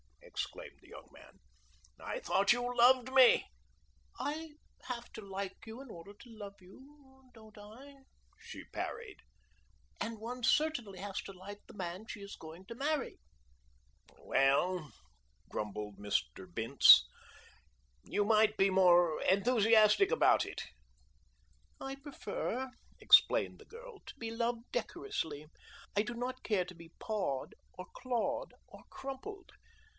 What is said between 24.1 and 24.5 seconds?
be